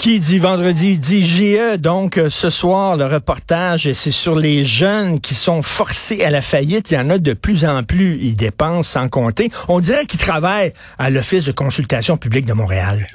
Qui 0.00 0.18
dit 0.18 0.38
vendredi 0.38 0.98
dit 0.98 1.26
GE. 1.26 1.76
Donc, 1.76 2.16
euh, 2.16 2.30
ce 2.30 2.48
soir, 2.48 2.96
le 2.96 3.04
reportage, 3.04 3.92
c'est 3.92 4.10
sur 4.10 4.34
les 4.34 4.64
jeunes 4.64 5.20
qui 5.20 5.34
sont 5.34 5.60
forcés 5.60 6.24
à 6.24 6.30
la 6.30 6.40
faillite. 6.40 6.90
Il 6.90 6.94
y 6.94 6.96
en 6.96 7.10
a 7.10 7.18
de 7.18 7.34
plus 7.34 7.66
en 7.66 7.82
plus. 7.82 8.18
Ils 8.22 8.34
dépensent 8.34 8.92
sans 8.92 9.10
compter. 9.10 9.50
On 9.68 9.78
dirait 9.78 10.06
qu'ils 10.06 10.18
travaillent 10.18 10.72
à 10.98 11.10
l'Office 11.10 11.44
de 11.44 11.52
consultation 11.52 12.16
publique 12.16 12.46
de 12.46 12.54
Montréal. 12.54 13.06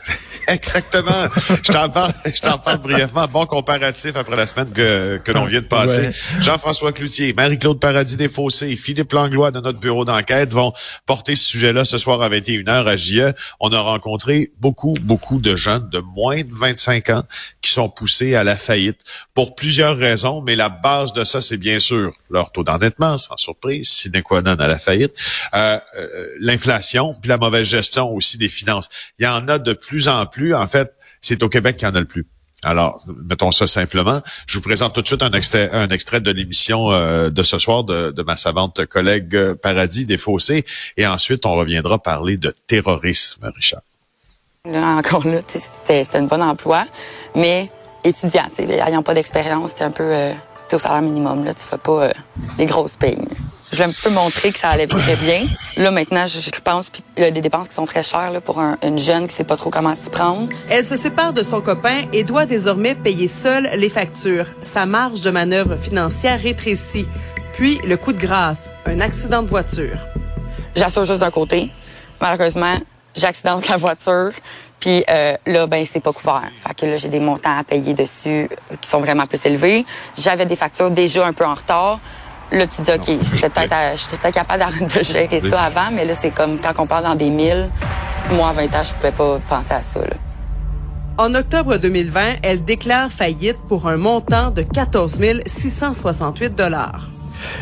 Exactement. 0.53 1.11
je 1.63 1.71
t'en 1.71 1.89
parle, 1.89 2.13
je 2.25 2.41
t'en 2.41 2.57
parle 2.57 2.77
brièvement. 2.79 3.27
Bon 3.27 3.45
comparatif 3.45 4.15
après 4.15 4.35
la 4.35 4.47
semaine 4.47 4.71
que, 4.71 5.17
que 5.17 5.31
l'on 5.31 5.45
vient 5.45 5.61
de 5.61 5.67
passer. 5.67 6.09
Jean-François 6.39 6.91
Cloutier, 6.91 7.33
Marie-Claude 7.33 7.79
Paradis 7.79 8.17
des 8.17 8.29
Fossés, 8.29 8.75
Philippe 8.75 9.13
Langlois 9.13 9.51
de 9.51 9.59
notre 9.59 9.79
bureau 9.79 10.05
d'enquête 10.05 10.53
vont 10.53 10.73
porter 11.05 11.35
ce 11.35 11.45
sujet-là 11.45 11.85
ce 11.85 11.97
soir 11.97 12.21
à 12.21 12.29
21h 12.29 12.87
à 12.87 12.97
JE. 12.97 13.33
On 13.59 13.71
a 13.71 13.79
rencontré 13.79 14.51
beaucoup, 14.59 14.93
beaucoup 15.01 15.39
de 15.39 15.55
jeunes 15.55 15.89
de 15.89 15.99
moins 15.99 16.41
de 16.41 16.53
25 16.53 17.09
ans 17.09 17.23
qui 17.61 17.71
sont 17.71 17.89
poussés 17.89 18.35
à 18.35 18.43
la 18.43 18.55
faillite 18.55 19.01
pour 19.33 19.55
plusieurs 19.55 19.97
raisons, 19.97 20.41
mais 20.41 20.55
la 20.55 20.69
base 20.69 21.13
de 21.13 21.23
ça, 21.23 21.41
c'est 21.41 21.57
bien 21.57 21.79
sûr 21.79 22.13
leur 22.29 22.51
taux 22.51 22.63
d'endettement, 22.63 23.17
sans 23.17 23.37
surprise, 23.37 23.89
sine 23.89 24.21
qua 24.23 24.41
non 24.41 24.55
à 24.59 24.67
la 24.67 24.79
faillite, 24.79 25.13
euh, 25.53 25.79
euh, 25.97 26.27
l'inflation, 26.39 27.11
puis 27.19 27.29
la 27.29 27.37
mauvaise 27.37 27.67
gestion 27.67 28.11
aussi 28.11 28.37
des 28.37 28.49
finances. 28.49 28.89
Il 29.19 29.25
y 29.25 29.27
en 29.27 29.47
a 29.47 29.57
de 29.57 29.73
plus 29.73 30.07
en 30.07 30.25
plus. 30.25 30.34
En 30.53 30.67
fait, 30.67 30.93
c'est 31.21 31.43
au 31.43 31.49
Québec 31.49 31.77
qu'il 31.77 31.87
y 31.87 31.91
en 31.91 31.95
a 31.95 31.99
le 31.99 32.05
plus. 32.05 32.25
Alors, 32.63 32.99
mettons 33.29 33.51
ça 33.51 33.67
simplement. 33.67 34.21
Je 34.47 34.57
vous 34.57 34.63
présente 34.63 34.93
tout 34.93 35.01
de 35.01 35.07
suite 35.07 35.21
un 35.21 35.31
extrait, 35.31 36.19
de 36.19 36.31
l'émission 36.31 36.91
euh, 36.91 37.29
de 37.29 37.43
ce 37.43 37.59
soir 37.59 37.83
de, 37.83 38.23
ma 38.23 38.37
savante 38.37 38.85
collègue 38.87 39.53
Paradis 39.61 40.05
des 40.05 40.17
Fossés. 40.17 40.65
Et 40.97 41.05
ensuite, 41.05 41.45
on 41.45 41.55
reviendra 41.55 41.99
parler 41.99 42.37
de 42.37 42.55
terrorisme, 42.65 43.51
Richard. 43.55 43.81
Là, 44.65 44.95
encore 44.97 45.27
là, 45.27 45.41
c'était 45.47 46.17
un 46.17 46.23
bon 46.23 46.41
emploi, 46.41 46.85
mais 47.35 47.69
étudiant, 48.03 48.47
n'ayant 48.57 49.03
pas 49.03 49.13
d'expérience, 49.13 49.71
c'était 49.71 49.83
un 49.83 49.91
peu 49.91 50.03
euh, 50.03 50.33
au 50.71 50.79
salaire 50.79 51.03
minimum. 51.03 51.45
Là, 51.45 51.53
tu 51.53 51.61
fais 51.61 51.77
pas 51.77 52.05
euh, 52.05 52.13
les 52.57 52.65
grosses 52.65 52.95
payes. 52.95 53.17
Je 53.75 53.83
voulais 53.83 53.93
un 53.93 54.09
peu 54.09 54.15
montrer 54.15 54.53
que 54.53 54.59
ça 54.59 54.69
allait 54.69 54.87
très 54.87 55.17
bien. 55.17 55.41
Là, 55.75 55.91
maintenant, 55.91 56.25
je, 56.27 56.49
pense 56.63 56.89
puis 56.89 57.03
il 57.17 57.23
y 57.23 57.25
a 57.25 57.31
des 57.31 57.41
dépenses 57.41 57.67
qui 57.67 57.73
sont 57.73 57.85
très 57.85 58.03
chères 58.03 58.31
là, 58.31 58.39
pour 58.39 58.57
une 58.59 58.97
jeune 58.97 59.27
qui 59.27 59.35
sait 59.35 59.43
pas 59.43 59.57
trop 59.57 59.69
comment 59.69 59.93
s'y 59.95 60.09
prendre. 60.09 60.47
Elle 60.69 60.85
se 60.85 60.95
sépare 60.95 61.33
de 61.33 61.43
son 61.43 61.59
copain 61.59 62.03
et 62.13 62.23
doit 62.23 62.45
désormais 62.45 62.95
payer 62.95 63.27
seule 63.27 63.69
les 63.75 63.89
factures. 63.89 64.45
Sa 64.63 64.85
marge 64.85 65.19
de 65.19 65.29
manœuvre 65.29 65.75
financière 65.75 66.41
rétrécit. 66.41 67.05
Puis, 67.51 67.81
le 67.83 67.97
coup 67.97 68.13
de 68.13 68.17
grâce, 68.17 68.69
un 68.85 69.01
accident 69.01 69.43
de 69.43 69.49
voiture. 69.49 69.97
J'assure 70.73 71.03
juste 71.03 71.19
d'un 71.19 71.31
côté. 71.31 71.69
Malheureusement, 72.21 72.75
j'accidente 73.13 73.67
la 73.67 73.75
voiture. 73.75 74.31
Puis 74.79 75.03
euh, 75.09 75.35
là, 75.45 75.67
ben 75.67 75.85
c'est 75.85 75.99
pas 75.99 76.13
couvert. 76.13 76.49
Fait 76.65 76.73
que 76.73 76.85
là, 76.85 76.95
j'ai 76.95 77.09
des 77.09 77.19
montants 77.19 77.57
à 77.57 77.65
payer 77.65 77.93
dessus 77.93 78.47
qui 78.79 78.89
sont 78.89 79.01
vraiment 79.01 79.25
plus 79.25 79.45
élevés. 79.45 79.85
J'avais 80.17 80.45
des 80.45 80.55
factures 80.55 80.91
déjà 80.91 81.25
un 81.25 81.33
peu 81.33 81.43
en 81.43 81.55
retard. 81.55 81.99
Là, 82.51 82.67
tu 82.67 82.81
dis, 82.81 82.91
OK, 82.91 83.19
j'étais 83.33 83.49
peut-être 83.49 84.33
capable 84.33 84.63
de 84.87 85.03
gérer 85.03 85.39
ça 85.39 85.61
avant, 85.61 85.91
mais 85.91 86.05
là, 86.05 86.13
c'est 86.13 86.31
comme 86.31 86.59
quand 86.59 86.73
on 86.77 86.87
parle 86.87 87.03
dans 87.03 87.15
des 87.15 87.29
milles, 87.29 87.69
moi, 88.31 88.49
à 88.49 88.53
20 88.53 88.75
ans, 88.75 88.83
je 88.83 88.93
pouvais 88.93 89.11
pas 89.11 89.39
penser 89.47 89.73
à 89.73 89.81
ça. 89.81 89.99
En 91.17 91.33
octobre 91.33 91.77
2020, 91.77 92.35
elle 92.43 92.63
déclare 92.65 93.09
faillite 93.09 93.57
pour 93.67 93.87
un 93.87 93.97
montant 93.97 94.51
de 94.51 94.63
14 94.63 95.19
668 95.45 96.55
dollars. 96.55 97.09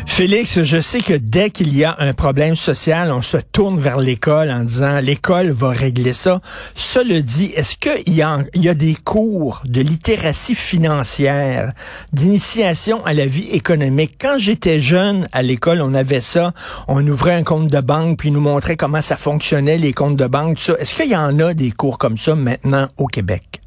Félix, 0.06 0.62
je 0.62 0.80
sais 0.80 1.00
que 1.00 1.14
dès 1.14 1.50
qu'il 1.50 1.76
y 1.76 1.84
a 1.84 1.96
un 1.98 2.12
problème 2.12 2.54
social, 2.54 3.10
on 3.10 3.22
se 3.22 3.36
tourne 3.36 3.80
vers 3.80 3.98
l'école 3.98 4.50
en 4.50 4.60
disant 4.60 5.00
l'école 5.00 5.50
va 5.50 5.70
régler 5.70 6.12
ça. 6.12 6.40
Cela 6.74 7.20
dit, 7.20 7.52
est-ce 7.56 7.76
qu'il 7.76 8.14
y, 8.14 8.22
a, 8.22 8.38
a 8.38 8.74
des 8.74 8.94
cours 8.94 9.62
de 9.64 9.80
littératie 9.80 10.54
financière, 10.54 11.72
d'initiation 12.12 13.04
à 13.04 13.12
la 13.12 13.26
vie 13.26 13.48
économique? 13.50 14.14
Quand 14.20 14.36
j'étais 14.38 14.78
jeune 14.78 15.28
à 15.32 15.42
l'école, 15.42 15.80
on 15.80 15.94
avait 15.94 16.20
ça. 16.20 16.52
On 16.86 17.06
ouvrait 17.06 17.34
un 17.34 17.42
compte 17.42 17.68
de 17.68 17.80
banque 17.80 18.18
puis 18.18 18.30
nous 18.30 18.40
montrait 18.40 18.76
comment 18.76 19.02
ça 19.02 19.16
fonctionnait, 19.16 19.78
les 19.78 19.92
comptes 19.92 20.16
de 20.16 20.26
banque, 20.26 20.56
tout 20.58 20.62
ça. 20.62 20.74
Est-ce 20.78 20.94
qu'il 20.94 21.10
y 21.10 21.16
en 21.16 21.38
a 21.40 21.54
des 21.54 21.70
cours 21.70 21.98
comme 21.98 22.18
ça 22.18 22.34
maintenant 22.34 22.88
au 22.98 23.06
Québec? 23.06 23.63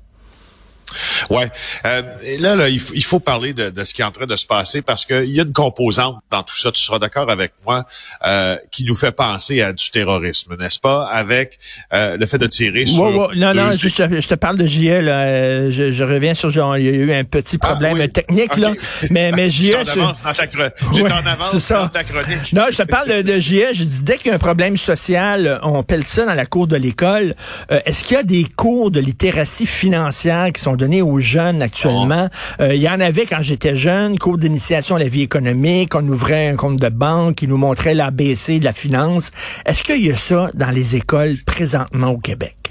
Ouais. 1.29 1.49
Euh, 1.85 2.01
là, 2.39 2.55
là 2.55 2.69
il, 2.69 3.03
faut 3.03 3.19
parler 3.19 3.53
de, 3.53 3.69
de, 3.69 3.83
ce 3.83 3.93
qui 3.93 4.01
est 4.01 4.05
en 4.05 4.11
train 4.11 4.25
de 4.25 4.35
se 4.35 4.45
passer 4.45 4.81
parce 4.81 5.05
qu'il 5.05 5.29
y 5.29 5.39
a 5.39 5.43
une 5.43 5.53
composante 5.53 6.17
dans 6.31 6.43
tout 6.43 6.55
ça, 6.55 6.71
tu 6.71 6.81
seras 6.81 6.99
d'accord 6.99 7.29
avec 7.29 7.53
moi, 7.65 7.85
euh, 8.25 8.57
qui 8.71 8.83
nous 8.83 8.95
fait 8.95 9.11
penser 9.11 9.61
à 9.61 9.73
du 9.73 9.89
terrorisme, 9.91 10.55
n'est-ce 10.57 10.79
pas? 10.79 11.05
Avec 11.07 11.59
euh, 11.93 12.17
le 12.17 12.25
fait 12.25 12.37
de 12.37 12.47
tirer 12.47 12.85
sur... 12.85 13.33
Non, 13.35 13.53
non, 13.53 13.71
je, 13.71 13.87
je, 13.87 14.27
te 14.27 14.35
parle 14.35 14.57
de. 14.57 14.65
Euh, 14.65 15.71
je, 15.71 15.91
je, 15.91 16.03
reviens 16.03 16.33
sur 16.33 16.49
genre, 16.49 16.77
il 16.77 16.85
y 16.85 16.89
a 16.89 16.91
eu 16.91 17.13
un 17.13 17.23
petit 17.23 17.57
ah, 17.61 17.67
problème 17.67 18.07
technique, 18.09 18.55
là. 18.57 18.73
Mais, 19.09 19.31
mais 19.31 19.49
JL... 19.49 19.65
J'étais 19.65 19.99
en 19.99 20.03
avance 20.03 20.23
dans 20.23 20.33
ta, 20.33 20.63
ouais, 20.93 21.11
en 21.11 21.25
avance 21.25 21.57
ça. 21.59 21.81
dans 21.83 21.87
ta 21.87 22.03
chronique. 22.03 22.53
Non, 22.53 22.63
je 22.71 22.77
te 22.77 22.83
parle 22.83 23.09
de, 23.09 23.21
de 23.21 23.39
JL. 23.39 23.73
Je 23.73 23.83
dis, 23.83 24.03
dès 24.03 24.17
qu'il 24.17 24.27
y 24.27 24.31
a 24.31 24.35
un 24.35 24.39
problème 24.39 24.77
social, 24.77 25.59
on 25.63 25.83
pèle 25.83 26.05
ça 26.05 26.25
dans 26.25 26.33
la 26.33 26.45
cour 26.45 26.67
de 26.67 26.75
l'école. 26.75 27.35
Euh, 27.71 27.79
est-ce 27.85 28.03
qu'il 28.03 28.15
y 28.15 28.19
a 28.19 28.23
des 28.23 28.45
cours 28.55 28.91
de 28.91 28.99
littératie 28.99 29.65
financière 29.65 30.51
qui 30.53 30.61
sont 30.61 30.75
donnés 30.77 31.01
aux 31.01 31.19
jeunes 31.19 31.61
actuellement. 31.61 32.29
Euh, 32.61 32.73
il 32.73 32.81
y 32.81 32.89
en 32.89 32.99
avait 32.99 33.25
quand 33.25 33.41
j'étais 33.41 33.75
jeune, 33.75 34.17
cours 34.17 34.38
d'initiation 34.38 34.95
à 34.95 34.99
la 34.99 35.07
vie 35.07 35.23
économique, 35.23 35.95
on 35.95 36.07
ouvrait 36.07 36.47
un 36.47 36.55
compte 36.55 36.79
de 36.79 36.89
banque, 36.89 37.35
qui 37.35 37.47
nous 37.47 37.57
montrait 37.57 37.93
l'ABC 37.93 38.59
de 38.59 38.63
la 38.63 38.73
finance. 38.73 39.31
Est-ce 39.65 39.83
qu'il 39.83 40.05
y 40.05 40.11
a 40.11 40.17
ça 40.17 40.49
dans 40.53 40.69
les 40.69 40.95
écoles 40.95 41.35
présentement 41.45 42.09
au 42.09 42.17
Québec? 42.17 42.66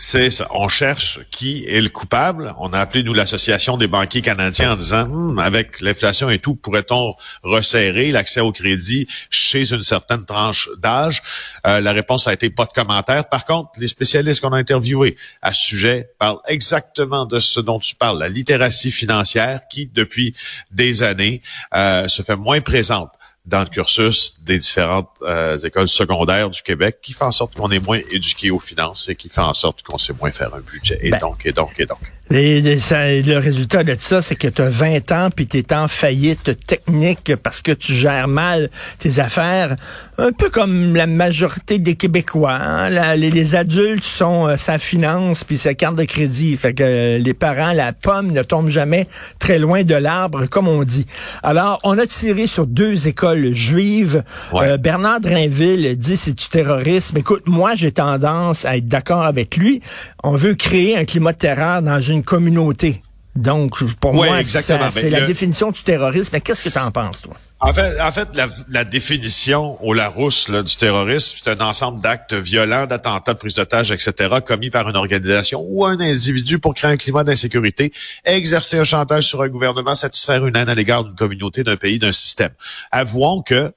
C'est. 0.00 0.28
On 0.50 0.68
cherche 0.68 1.20
qui 1.32 1.64
est 1.66 1.80
le 1.80 1.88
coupable. 1.88 2.54
On 2.58 2.72
a 2.72 2.78
appelé, 2.78 3.02
nous, 3.02 3.14
l'Association 3.14 3.76
des 3.76 3.88
banquiers 3.88 4.22
canadiens 4.22 4.72
en 4.72 4.76
disant, 4.76 5.08
hmm, 5.08 5.38
avec 5.40 5.80
l'inflation 5.80 6.30
et 6.30 6.38
tout, 6.38 6.54
pourrait-on 6.54 7.14
resserrer 7.42 8.12
l'accès 8.12 8.40
au 8.40 8.52
crédit 8.52 9.08
chez 9.28 9.72
une 9.72 9.82
certaine 9.82 10.24
tranche 10.24 10.68
d'âge? 10.78 11.20
Euh, 11.66 11.80
la 11.80 11.92
réponse 11.92 12.28
a 12.28 12.32
été 12.32 12.48
pas 12.48 12.64
de 12.64 12.72
commentaire. 12.72 13.28
Par 13.28 13.44
contre, 13.44 13.70
les 13.78 13.88
spécialistes 13.88 14.40
qu'on 14.40 14.52
a 14.52 14.56
interviewés 14.58 15.16
à 15.42 15.52
ce 15.52 15.66
sujet 15.66 16.10
parlent 16.18 16.40
exactement 16.46 17.26
de 17.26 17.40
ce 17.40 17.58
dont 17.58 17.80
tu 17.80 17.96
parles, 17.96 18.20
la 18.20 18.28
littératie 18.28 18.92
financière 18.92 19.62
qui, 19.68 19.90
depuis 19.92 20.32
des 20.70 21.02
années, 21.02 21.42
euh, 21.74 22.06
se 22.06 22.22
fait 22.22 22.36
moins 22.36 22.60
présente 22.60 23.10
dans 23.48 23.60
le 23.60 23.66
cursus 23.66 24.34
des 24.42 24.58
différentes 24.58 25.08
euh, 25.22 25.56
écoles 25.58 25.88
secondaires 25.88 26.50
du 26.50 26.60
Québec 26.60 26.98
qui 27.00 27.14
fait 27.14 27.24
en 27.24 27.32
sorte 27.32 27.54
qu'on 27.54 27.70
est 27.70 27.84
moins 27.84 28.00
éduqué 28.10 28.50
aux 28.50 28.58
finances 28.58 29.08
et 29.08 29.16
qui 29.16 29.30
fait 29.30 29.40
en 29.40 29.54
sorte 29.54 29.82
qu'on 29.82 29.96
sait 29.96 30.12
moins 30.12 30.30
faire 30.30 30.54
un 30.54 30.60
budget. 30.60 30.98
Et 31.00 31.10
ben, 31.10 31.18
donc, 31.18 31.46
et 31.46 31.52
donc, 31.52 31.80
et 31.80 31.86
donc. 31.86 32.12
Et, 32.30 32.60
le 32.60 33.38
résultat 33.38 33.84
de 33.84 33.96
ça, 33.98 34.20
c'est 34.20 34.36
que 34.36 34.48
tu 34.48 34.60
as 34.60 34.68
20 34.68 35.12
ans 35.12 35.28
puis 35.34 35.46
tu 35.46 35.58
es 35.58 35.72
en 35.72 35.88
faillite 35.88 36.66
technique 36.66 37.32
parce 37.42 37.62
que 37.62 37.72
tu 37.72 37.94
gères 37.94 38.28
mal 38.28 38.68
tes 38.98 39.18
affaires. 39.18 39.76
Un 40.18 40.32
peu 40.32 40.50
comme 40.50 40.94
la 40.94 41.06
majorité 41.06 41.78
des 41.78 41.94
Québécois. 41.94 42.58
Hein. 42.60 43.16
les, 43.16 43.54
adultes 43.54 44.04
sont 44.04 44.46
euh, 44.46 44.56
sa 44.56 44.78
finance 44.78 45.44
puis 45.44 45.56
sa 45.56 45.74
carte 45.74 45.96
de 45.96 46.04
crédit. 46.04 46.56
Fait 46.56 46.74
que 46.74 46.82
euh, 46.82 47.18
les 47.18 47.34
parents, 47.34 47.72
la 47.72 47.92
pomme 47.92 48.32
ne 48.32 48.42
tombe 48.42 48.68
jamais 48.68 49.06
très 49.38 49.58
loin 49.58 49.84
de 49.84 49.94
l'arbre, 49.94 50.46
comme 50.46 50.68
on 50.68 50.82
dit. 50.82 51.06
Alors, 51.42 51.80
on 51.82 51.96
a 51.98 52.06
tiré 52.06 52.46
sur 52.46 52.66
deux 52.66 53.08
écoles 53.08 53.54
juives. 53.54 54.22
Euh, 54.54 54.76
Bernard 54.76 55.20
Drinville 55.20 55.96
dit 55.96 56.16
c'est 56.16 56.34
du 56.34 56.48
terrorisme. 56.48 57.16
Écoute, 57.16 57.44
moi, 57.46 57.74
j'ai 57.74 57.92
tendance 57.92 58.64
à 58.66 58.76
être 58.76 58.88
d'accord 58.88 59.22
avec 59.22 59.56
lui. 59.56 59.80
On 60.22 60.32
veut 60.32 60.54
créer 60.54 60.96
un 60.96 61.04
climat 61.04 61.32
de 61.32 61.38
terreur 61.38 61.80
dans 61.80 62.00
une 62.00 62.17
communauté. 62.22 63.02
Donc, 63.36 63.84
pour 64.00 64.14
moi, 64.14 64.42
c'est 64.42 64.66
ben, 64.68 65.10
la 65.10 65.26
définition 65.26 65.70
du 65.70 65.82
terrorisme. 65.82 66.30
Mais 66.32 66.40
qu'est-ce 66.40 66.64
que 66.64 66.70
tu 66.70 66.78
en 66.78 66.90
penses, 66.90 67.22
toi? 67.22 67.36
En 67.60 67.72
fait, 67.72 68.00
en 68.00 68.12
fait 68.12 68.28
la, 68.68 68.84
définition 68.84 69.82
au 69.84 69.92
Larousse 69.92 70.48
là, 70.48 70.62
du 70.62 70.76
terrorisme, 70.76 71.38
c'est 71.42 71.50
un 71.50 71.60
ensemble 71.64 72.00
d'actes 72.00 72.34
violents, 72.34 72.86
d'attentats, 72.86 73.34
de 73.34 73.38
prise 73.38 73.56
d'otages, 73.56 73.90
etc., 73.90 74.36
commis 74.46 74.70
par 74.70 74.88
une 74.88 74.96
organisation 74.96 75.64
ou 75.68 75.84
un 75.84 75.98
individu 75.98 76.60
pour 76.60 76.74
créer 76.74 76.92
un 76.92 76.96
climat 76.96 77.24
d'insécurité, 77.24 77.92
exercer 78.24 78.78
un 78.78 78.84
chantage 78.84 79.26
sur 79.26 79.42
un 79.42 79.48
gouvernement, 79.48 79.96
satisfaire 79.96 80.46
une 80.46 80.54
haine 80.54 80.68
à 80.68 80.74
l'égard 80.74 81.02
d'une 81.02 81.16
communauté, 81.16 81.64
d'un 81.64 81.76
pays, 81.76 81.98
d'un 81.98 82.12
système. 82.12 82.52
Avouons 82.92 83.42
que 83.42 83.72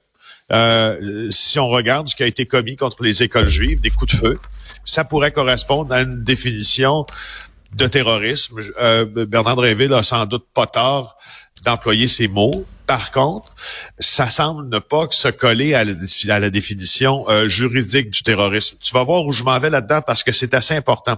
euh, 0.52 1.28
si 1.30 1.58
on 1.58 1.68
regarde 1.68 2.08
ce 2.08 2.14
qui 2.14 2.22
a 2.22 2.26
été 2.26 2.46
commis 2.46 2.76
contre 2.76 3.02
les 3.02 3.24
écoles 3.24 3.48
juives, 3.48 3.80
des 3.80 3.90
coups 3.90 4.12
de 4.12 4.18
feu, 4.18 4.38
ça 4.84 5.04
pourrait 5.04 5.32
correspondre 5.32 5.92
à 5.92 6.02
une 6.02 6.22
définition 6.22 7.06
de 7.74 7.86
terrorisme. 7.86 8.60
Euh, 8.80 9.04
Bernard 9.04 9.56
Dréville 9.56 9.92
a 9.94 10.02
sans 10.02 10.26
doute 10.26 10.46
pas 10.54 10.66
tort 10.66 11.16
d'employer 11.64 12.08
ces 12.08 12.28
mots. 12.28 12.66
Par 12.86 13.12
contre, 13.12 13.54
ça 13.98 14.28
semble 14.28 14.68
ne 14.68 14.78
pas 14.80 15.06
se 15.12 15.28
coller 15.28 15.72
à 15.72 15.84
la, 15.84 16.50
définition 16.50 17.24
euh, 17.28 17.48
juridique 17.48 18.10
du 18.10 18.22
terrorisme. 18.22 18.76
Tu 18.82 18.92
vas 18.92 19.04
voir 19.04 19.24
où 19.24 19.32
je 19.32 19.44
m'en 19.44 19.58
vais 19.58 19.70
là-dedans 19.70 20.02
parce 20.04 20.24
que 20.24 20.32
c'est 20.32 20.52
assez 20.52 20.74
important. 20.74 21.16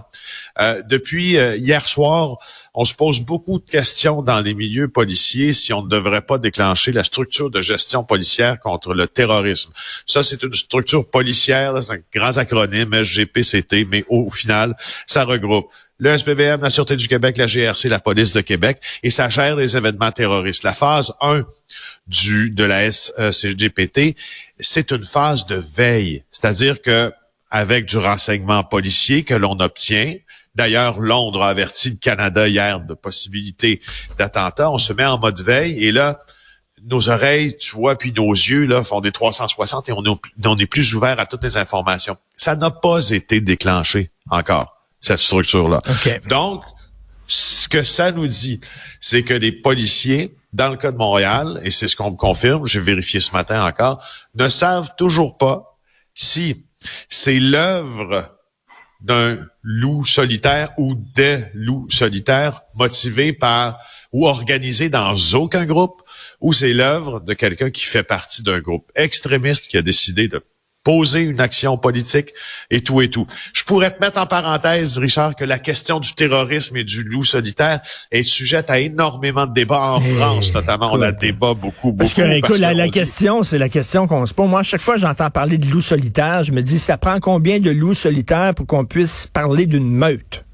Euh, 0.61 0.81
depuis 0.87 1.37
euh, 1.37 1.57
hier 1.57 1.89
soir, 1.89 2.37
on 2.75 2.85
se 2.85 2.93
pose 2.93 3.19
beaucoup 3.19 3.59
de 3.59 3.69
questions 3.69 4.21
dans 4.21 4.39
les 4.41 4.53
milieux 4.53 4.87
policiers 4.87 5.53
si 5.53 5.73
on 5.73 5.81
ne 5.81 5.89
devrait 5.89 6.21
pas 6.21 6.37
déclencher 6.37 6.91
la 6.91 7.03
structure 7.03 7.49
de 7.49 7.61
gestion 7.61 8.03
policière 8.03 8.59
contre 8.59 8.93
le 8.93 9.07
terrorisme. 9.07 9.71
Ça, 10.05 10.23
c'est 10.23 10.43
une 10.43 10.53
structure 10.53 11.09
policière, 11.09 11.73
c'est 11.83 11.93
un 11.93 11.99
grand 12.13 12.37
acronyme, 12.37 12.93
SGPCT, 13.03 13.85
mais 13.89 14.05
au 14.07 14.29
final, 14.29 14.75
ça 15.07 15.25
regroupe 15.25 15.71
le 15.97 16.17
SPVM, 16.17 16.61
la 16.61 16.69
Sûreté 16.69 16.95
du 16.95 17.07
Québec, 17.07 17.37
la 17.37 17.47
GRC, 17.47 17.87
la 17.87 17.99
Police 17.99 18.33
de 18.33 18.41
Québec, 18.41 18.81
et 19.03 19.09
ça 19.09 19.29
gère 19.29 19.55
les 19.55 19.77
événements 19.77 20.11
terroristes. 20.11 20.63
La 20.63 20.73
phase 20.73 21.13
1 21.21 21.45
du, 22.07 22.51
de 22.51 22.63
la 22.63 22.91
SCGPT, 22.91 24.15
c'est 24.59 24.91
une 24.91 25.03
phase 25.03 25.45
de 25.45 25.55
veille. 25.55 26.23
C'est-à-dire 26.31 26.81
que 26.81 27.11
avec 27.49 27.85
du 27.85 27.97
renseignement 27.97 28.63
policier 28.63 29.23
que 29.23 29.33
l'on 29.33 29.59
obtient, 29.59 30.15
D'ailleurs, 30.55 31.01
Londres 31.01 31.43
a 31.43 31.49
averti 31.49 31.89
le 31.89 31.97
Canada 31.97 32.47
hier 32.47 32.79
de 32.79 32.93
possibilités 32.93 33.81
d'attentats. 34.17 34.71
On 34.71 34.77
se 34.77 34.93
met 34.93 35.03
en 35.05 35.19
mode 35.19 35.41
veille 35.41 35.83
et 35.83 35.91
là, 35.91 36.17
nos 36.83 37.09
oreilles, 37.09 37.57
tu 37.57 37.75
vois, 37.75 37.97
puis 37.97 38.13
nos 38.13 38.31
yeux 38.31 38.65
là 38.65 38.81
font 38.81 39.01
des 39.01 39.11
360 39.11 39.89
et 39.89 39.91
on, 39.91 40.01
on 40.45 40.55
est 40.55 40.65
plus 40.65 40.95
ouvert 40.95 41.19
à 41.19 41.25
toutes 41.25 41.43
les 41.43 41.57
informations. 41.57 42.15
Ça 42.37 42.55
n'a 42.55 42.71
pas 42.71 43.09
été 43.09 43.41
déclenché 43.41 44.11
encore 44.29 44.74
cette 45.05 45.19
structure-là. 45.19 45.81
Donc, 46.27 46.63
ce 47.27 47.67
que 47.67 47.83
ça 47.83 48.11
nous 48.11 48.27
dit, 48.27 48.59
c'est 48.99 49.23
que 49.23 49.33
les 49.33 49.51
policiers, 49.51 50.35
dans 50.53 50.69
le 50.69 50.77
cas 50.77 50.91
de 50.91 50.97
Montréal, 50.97 51.59
et 51.63 51.71
c'est 51.71 51.87
ce 51.87 51.95
qu'on 51.95 52.11
me 52.11 52.15
confirme, 52.15 52.67
j'ai 52.67 52.79
vérifié 52.79 53.19
ce 53.19 53.31
matin 53.31 53.65
encore, 53.65 54.03
ne 54.35 54.49
savent 54.49 54.91
toujours 54.97 55.37
pas 55.37 55.77
si 56.13 56.65
c'est 57.09 57.39
l'œuvre 57.39 58.31
d'un 59.01 59.37
loup 59.61 60.03
solitaire 60.05 60.69
ou 60.77 60.95
des 60.95 61.45
loups 61.53 61.87
solitaires 61.89 62.61
motivés 62.73 63.33
par 63.33 63.79
ou 64.11 64.27
organisés 64.27 64.89
dans 64.89 65.15
aucun 65.33 65.65
groupe 65.65 66.01
ou 66.39 66.53
c'est 66.53 66.73
l'œuvre 66.73 67.19
de 67.19 67.33
quelqu'un 67.33 67.69
qui 67.69 67.83
fait 67.83 68.03
partie 68.03 68.41
d'un 68.41 68.59
groupe 68.59 68.91
extrémiste 68.95 69.67
qui 69.67 69.77
a 69.77 69.81
décidé 69.81 70.27
de 70.27 70.43
poser 70.85 71.21
une 71.21 71.41
action 71.41 71.75
politique 71.77 72.29
et 72.69 72.79
tout 72.79 73.01
et 73.01 73.09
tout. 73.09 73.27
Je 73.53 73.63
pourrais 73.63 73.91
te 73.91 73.99
mettre 73.99 74.21
en 74.21 74.27
parenthèse, 74.27 74.99
Richard, 74.99 75.35
que 75.35 75.43
la 75.43 75.59
question 75.59 75.99
du 75.99 76.13
terrorisme 76.13 76.77
et 76.77 76.85
du 76.85 77.03
loup 77.03 77.23
solitaire 77.23 77.81
est 78.11 78.23
sujette 78.23 78.69
à 78.69 78.79
énormément 78.79 79.47
de 79.47 79.53
débats 79.53 79.95
en 79.95 79.99
eh, 79.99 80.15
France, 80.15 80.53
notamment. 80.53 80.93
On 80.93 80.97
la 80.97 81.11
débat 81.11 81.55
beaucoup, 81.55 81.91
beaucoup. 81.91 81.97
Parce 81.97 82.13
que, 82.13 82.21
écoute, 82.21 82.59
la, 82.59 82.87
question, 82.87 83.41
c'est 83.41 83.57
la 83.57 83.67
question 83.67 84.05
qu'on 84.07 84.25
se 84.27 84.33
pose. 84.33 84.47
Moi, 84.47 84.61
chaque 84.61 84.81
fois 84.81 84.97
j'entends 84.97 85.31
parler 85.31 85.57
de 85.57 85.65
loup 85.65 85.81
solitaire, 85.81 86.43
je 86.43 86.51
me 86.51 86.61
dis, 86.61 86.77
ça 86.77 86.97
prend 86.97 87.19
combien 87.19 87.59
de 87.59 87.71
loups 87.71 87.95
solitaires 87.95 88.53
pour 88.53 88.67
qu'on 88.67 88.85
puisse 88.85 89.27
parler 89.33 89.65
d'une 89.65 89.89
meute? 89.89 90.45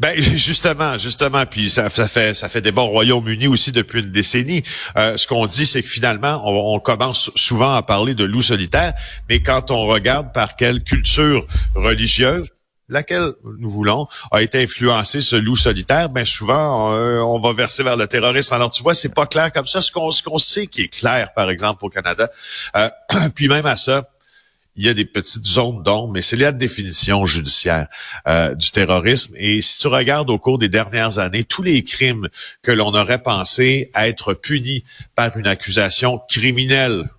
Ben 0.00 0.14
justement, 0.20 0.96
justement, 0.96 1.44
puis 1.46 1.70
ça, 1.70 1.88
fait 1.90 2.34
ça 2.34 2.48
fait 2.48 2.60
des 2.60 2.72
bons 2.72 2.86
Royaume-Uni 2.86 3.46
aussi 3.48 3.72
depuis 3.72 4.00
une 4.00 4.10
décennie. 4.10 4.62
Euh, 4.96 5.16
ce 5.16 5.26
qu'on 5.26 5.46
dit, 5.46 5.66
c'est 5.66 5.82
que 5.82 5.88
finalement, 5.88 6.42
on, 6.44 6.78
commence 6.78 7.30
souvent 7.34 7.74
à 7.74 7.82
parler 7.82 8.14
de 8.14 8.24
loup 8.24 8.40
solitaire, 8.40 8.92
mais 9.28 9.40
quand 9.42 9.70
on 9.70 9.86
regarde 9.86 10.32
par 10.32 10.56
quelle 10.56 10.82
culture 10.82 11.46
religieuse 11.74 12.48
laquelle 12.88 13.32
nous 13.58 13.68
voulons, 13.68 14.06
a 14.30 14.40
été 14.40 14.62
influencé 14.62 15.20
ce 15.20 15.36
loup 15.36 15.56
solitaire, 15.56 16.08
ben 16.08 16.24
souvent 16.24 16.94
euh, 16.94 17.20
on 17.20 17.38
va 17.38 17.52
verser 17.52 17.82
vers 17.82 17.96
le 17.96 18.06
terrorisme. 18.06 18.54
Alors 18.54 18.70
tu 18.70 18.82
vois, 18.82 18.94
c'est 18.94 19.14
pas 19.14 19.26
clair 19.26 19.52
comme 19.52 19.66
ça. 19.66 19.82
Ce 19.82 19.92
qu'on 19.92 20.10
ce 20.10 20.22
qu'on 20.22 20.38
sait 20.38 20.68
qui 20.68 20.82
est 20.82 20.88
clair, 20.88 21.34
par 21.34 21.50
exemple 21.50 21.84
au 21.84 21.90
Canada, 21.90 22.30
euh, 22.76 22.88
puis 23.34 23.48
même 23.48 23.66
à 23.66 23.76
ça, 23.76 24.04
il 24.78 24.86
y 24.86 24.88
a 24.88 24.94
des 24.94 25.04
petites 25.04 25.44
zones 25.44 25.82
d'ombre, 25.82 26.12
mais 26.12 26.22
c'est 26.22 26.36
la 26.36 26.52
définition 26.52 27.26
judiciaire 27.26 27.88
euh, 28.28 28.54
du 28.54 28.70
terrorisme. 28.70 29.34
Et 29.36 29.60
si 29.60 29.76
tu 29.78 29.88
regardes 29.88 30.30
au 30.30 30.38
cours 30.38 30.56
des 30.56 30.68
dernières 30.68 31.18
années, 31.18 31.42
tous 31.42 31.64
les 31.64 31.82
crimes 31.82 32.28
que 32.62 32.70
l'on 32.70 32.94
aurait 32.94 33.22
pensé 33.22 33.90
être 33.96 34.34
punis 34.34 34.84
par 35.16 35.36
une 35.36 35.48
accusation 35.48 36.20
criminelle 36.28 37.10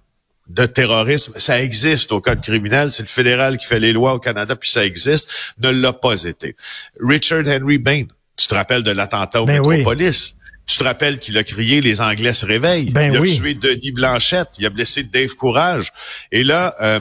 de 0.47 0.65
terrorisme, 0.65 1.33
ça 1.35 1.61
existe 1.61 2.13
au 2.13 2.21
code 2.21 2.41
criminel, 2.41 2.93
c'est 2.93 3.03
le 3.03 3.09
fédéral 3.09 3.57
qui 3.57 3.67
fait 3.67 3.79
les 3.79 3.91
lois 3.91 4.13
au 4.13 4.19
Canada, 4.19 4.55
puis 4.55 4.69
ça 4.69 4.85
existe, 4.85 5.53
ne 5.61 5.69
l'a 5.69 5.91
pas 5.91 6.23
été. 6.23 6.55
Richard 6.99 7.43
Henry 7.45 7.77
Bain, 7.77 8.05
tu 8.37 8.47
te 8.47 8.55
rappelles 8.55 8.83
de 8.83 8.91
l'attentat 8.91 9.43
au 9.43 9.45
ben 9.45 9.61
Métropolis? 9.61 10.37
Tu 10.65 10.77
te 10.77 10.83
rappelles 10.83 11.19
qu'il 11.19 11.37
a 11.37 11.43
crié 11.43 11.81
les 11.81 11.99
Anglais 11.99 12.33
se 12.33 12.45
réveillent. 12.45 12.91
Ben 12.91 13.11
il 13.11 13.17
a 13.17 13.21
oui. 13.21 13.35
tué 13.35 13.53
Denis 13.53 13.91
Blanchette, 13.91 14.49
il 14.59 14.65
a 14.65 14.69
blessé 14.69 15.03
Dave 15.03 15.33
Courage. 15.35 15.91
Et 16.31 16.43
là, 16.43 16.73
euh, 16.81 16.99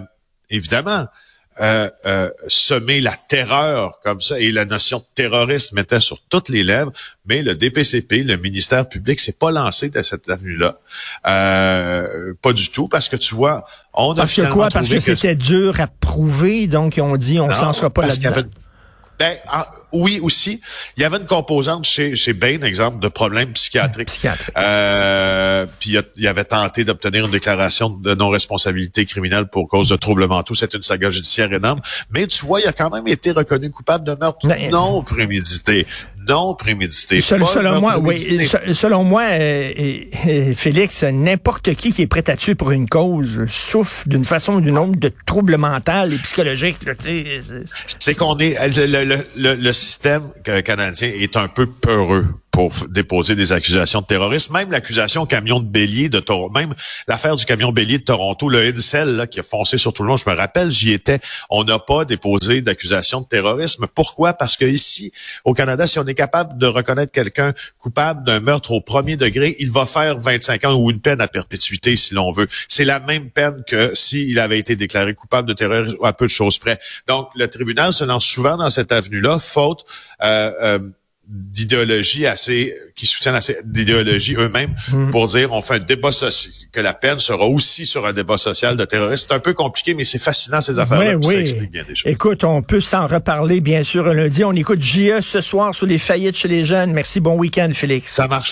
évidemment, 0.50 1.06
euh, 1.60 1.90
euh, 2.06 2.30
semer 2.46 3.00
la 3.00 3.16
terreur 3.28 3.98
comme 4.04 4.20
ça 4.20 4.38
et 4.38 4.52
la 4.52 4.64
notion 4.64 4.98
de 4.98 5.04
terrorisme 5.16 5.76
était 5.78 5.98
sur 5.98 6.20
toutes 6.28 6.50
les 6.50 6.62
lèvres, 6.62 6.92
mais 7.26 7.42
le 7.42 7.56
DPCP, 7.56 8.22
le 8.22 8.36
ministère 8.36 8.88
public, 8.88 9.18
s'est 9.18 9.32
pas 9.32 9.50
lancé 9.50 9.90
de 9.90 10.00
cette 10.02 10.30
avenue-là, 10.30 10.78
euh, 11.26 12.32
pas 12.42 12.52
du 12.52 12.70
tout, 12.70 12.86
parce 12.86 13.08
que 13.08 13.16
tu 13.16 13.34
vois, 13.34 13.64
on 13.92 14.12
a 14.12 14.16
parce 14.16 14.36
que 14.36 14.42
quoi? 14.42 14.68
Parce 14.68 14.88
que, 14.88 15.00
c'était 15.00 15.34
dur 15.34 15.80
à 15.80 15.88
prouver, 15.88 16.68
donc 16.68 16.96
ont 17.02 17.16
dit 17.16 17.40
on 17.40 17.50
s'en 17.50 17.72
sera 17.72 17.90
pas 17.90 18.06
là-dedans. 18.06 18.48
Ben, 19.18 19.36
ah, 19.48 19.66
oui 19.92 20.20
aussi. 20.20 20.60
Il 20.96 21.02
y 21.02 21.04
avait 21.04 21.16
une 21.16 21.26
composante 21.26 21.84
chez 21.84 22.14
chez 22.14 22.32
Bain, 22.32 22.62
exemple, 22.62 22.98
de 22.98 23.08
problèmes 23.08 23.52
psychiatriques. 23.52 24.08
Psychiatrique. 24.08 24.54
Euh, 24.56 25.66
puis 25.80 25.96
il 26.16 26.28
avait 26.28 26.44
tenté 26.44 26.84
d'obtenir 26.84 27.24
une 27.26 27.32
déclaration 27.32 27.90
de 27.90 28.14
non-responsabilité 28.14 29.06
criminelle 29.06 29.46
pour 29.46 29.68
cause 29.68 29.88
de 29.88 29.96
troubles 29.96 30.26
mentaux. 30.26 30.54
C'est 30.54 30.74
une 30.74 30.82
saga 30.82 31.10
judiciaire 31.10 31.52
énorme. 31.52 31.80
Mais 32.10 32.26
tu 32.26 32.44
vois, 32.44 32.60
il 32.60 32.68
a 32.68 32.72
quand 32.72 32.90
même 32.90 33.08
été 33.08 33.32
reconnu 33.32 33.70
coupable 33.70 34.04
de 34.04 34.14
meurtre 34.14 34.46
ben, 34.46 34.70
non 34.70 35.02
prémédité 35.02 35.86
non 36.28 36.54
prémédité. 36.54 37.20
selon 37.20 37.80
moi, 37.80 37.98
oui. 37.98 38.18
Selon 38.72 39.04
moi, 39.04 39.24
Félix, 40.56 41.04
n'importe 41.04 41.74
qui 41.74 41.92
qui 41.92 42.02
est 42.02 42.06
prêt 42.06 42.28
à 42.28 42.36
tuer 42.36 42.54
pour 42.54 42.70
une 42.70 42.88
cause 42.88 43.46
souffre 43.48 44.08
d'une 44.08 44.24
façon 44.24 44.54
ou 44.54 44.60
d'une 44.60 44.78
autre 44.78 44.98
de 44.98 45.12
troubles 45.26 45.56
mentaux 45.56 46.10
et 46.10 46.18
psychologiques. 46.18 46.76
C'est 47.98 48.14
qu'on 48.14 48.38
est 48.38 48.56
le, 48.76 49.24
le, 49.36 49.54
le, 49.54 49.72
système 49.72 50.22
canadien 50.64 51.08
est 51.08 51.36
un 51.36 51.48
peu 51.48 51.66
peureux 51.66 52.26
pour 52.58 52.72
déposer 52.88 53.36
des 53.36 53.52
accusations 53.52 54.00
de 54.00 54.06
terrorisme. 54.06 54.52
Même 54.52 54.72
l'accusation 54.72 55.26
camion 55.26 55.60
de 55.60 55.64
bélier 55.64 56.08
de 56.08 56.18
Toronto, 56.18 56.52
même 56.52 56.74
l'affaire 57.06 57.36
du 57.36 57.44
camion 57.44 57.70
bélier 57.70 57.98
de 57.98 58.02
Toronto, 58.02 58.48
le 58.48 58.58
Incel 58.58 59.14
là, 59.14 59.28
qui 59.28 59.38
a 59.38 59.44
foncé 59.44 59.78
sur 59.78 59.92
tout 59.92 60.02
le 60.02 60.08
monde, 60.08 60.18
je 60.18 60.28
me 60.28 60.34
rappelle, 60.34 60.72
j'y 60.72 60.90
étais. 60.90 61.20
On 61.50 61.62
n'a 61.62 61.78
pas 61.78 62.04
déposé 62.04 62.60
d'accusation 62.60 63.20
de 63.20 63.26
terrorisme. 63.26 63.86
Pourquoi? 63.94 64.32
Parce 64.32 64.56
que 64.56 64.64
ici, 64.64 65.12
au 65.44 65.54
Canada, 65.54 65.86
si 65.86 66.00
on 66.00 66.06
est 66.08 66.16
capable 66.16 66.58
de 66.58 66.66
reconnaître 66.66 67.12
quelqu'un 67.12 67.52
coupable 67.78 68.26
d'un 68.26 68.40
meurtre 68.40 68.72
au 68.72 68.80
premier 68.80 69.16
degré, 69.16 69.54
il 69.60 69.70
va 69.70 69.86
faire 69.86 70.18
25 70.18 70.64
ans 70.64 70.74
ou 70.74 70.90
une 70.90 71.00
peine 71.00 71.20
à 71.20 71.28
perpétuité, 71.28 71.94
si 71.94 72.12
l'on 72.12 72.32
veut. 72.32 72.48
C'est 72.66 72.84
la 72.84 72.98
même 72.98 73.30
peine 73.30 73.62
que 73.68 73.94
s'il 73.94 74.36
avait 74.40 74.58
été 74.58 74.74
déclaré 74.74 75.14
coupable 75.14 75.46
de 75.46 75.54
terrorisme 75.54 75.96
à 76.02 76.12
peu 76.12 76.24
de 76.24 76.32
choses 76.32 76.58
près. 76.58 76.80
Donc, 77.06 77.28
le 77.36 77.48
tribunal 77.48 77.92
se 77.92 78.02
lance 78.02 78.24
souvent 78.24 78.56
dans 78.56 78.68
cette 78.68 78.90
avenue-là, 78.90 79.38
faute 79.38 79.84
euh, 80.24 80.50
euh, 80.60 80.78
d'idéologie 81.28 82.26
assez 82.26 82.74
qui 82.96 83.06
soutiennent 83.06 83.34
assez 83.34 83.58
d'idéologie 83.62 84.34
eux-mêmes 84.34 84.74
hmm. 84.90 85.10
pour 85.10 85.26
dire 85.26 85.52
on 85.52 85.60
fait 85.60 85.74
un 85.74 85.78
débat 85.78 86.10
social 86.10 86.54
que 86.72 86.80
la 86.80 86.94
peine 86.94 87.18
sera 87.18 87.46
aussi 87.46 87.84
sur 87.84 88.06
un 88.06 88.14
débat 88.14 88.38
social 88.38 88.76
de 88.76 88.84
terrorisme. 88.84 89.26
C'est 89.28 89.34
un 89.34 89.40
peu 89.40 89.52
compliqué, 89.52 89.92
mais 89.92 90.04
c'est 90.04 90.18
fascinant 90.18 90.60
ces 90.60 90.78
affaires-là. 90.78 91.16
Oui, 91.16 91.36
oui. 91.36 91.46
Ça 91.46 91.54
bien 91.70 91.84
des 91.84 91.94
choses. 91.94 92.10
Écoute, 92.10 92.44
on 92.44 92.62
peut 92.62 92.80
s'en 92.80 93.06
reparler 93.06 93.60
bien 93.60 93.84
sûr 93.84 94.04
lundi. 94.14 94.42
On 94.42 94.52
écoute 94.52 94.82
JE 94.82 95.20
ce 95.20 95.40
soir 95.40 95.74
sur 95.74 95.86
les 95.86 95.98
faillites 95.98 96.36
chez 96.36 96.48
les 96.48 96.64
jeunes. 96.64 96.92
Merci, 96.92 97.20
bon 97.20 97.36
week-end, 97.36 97.70
Félix. 97.74 98.12
Ça 98.12 98.26
marche. 98.26 98.46